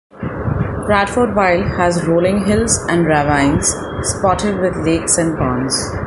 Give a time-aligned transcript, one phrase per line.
[0.89, 3.67] Bradfordville has rolling hills and ravines
[4.17, 5.79] spotted with lakes and ponds.